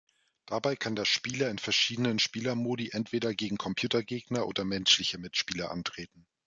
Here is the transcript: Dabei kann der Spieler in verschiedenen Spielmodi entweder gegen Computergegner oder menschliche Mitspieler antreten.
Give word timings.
Dabei 0.47 0.75
kann 0.75 0.95
der 0.95 1.05
Spieler 1.05 1.51
in 1.51 1.59
verschiedenen 1.59 2.17
Spielmodi 2.17 2.89
entweder 2.91 3.35
gegen 3.35 3.57
Computergegner 3.59 4.47
oder 4.47 4.65
menschliche 4.65 5.19
Mitspieler 5.19 5.69
antreten. 5.69 6.25